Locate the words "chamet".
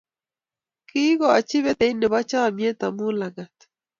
2.29-2.81